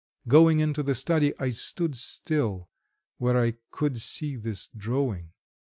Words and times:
Going 0.27 0.59
into 0.61 0.81
the 0.81 0.95
study 0.95 1.31
I 1.39 1.51
stood 1.51 1.95
still 1.95 2.71
where 3.19 3.39
I 3.39 3.57
could 3.69 3.99
see 4.01 4.35
this 4.35 4.65
drawing. 4.75 5.33